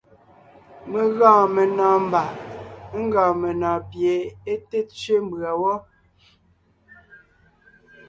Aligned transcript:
Mé 0.89 0.99
gɔɔn 1.17 1.45
menɔ̀ɔn 1.55 2.01
mbàʼ 2.07 2.29
ńgɔɔn 3.01 3.33
menɔ̀ɔn 3.41 3.81
pie 3.89 4.13
é 4.51 4.53
té 4.67 4.77
tsẅé 4.89 5.15
mbʉ̀a 5.25 5.51
wɔ́. 5.61 5.75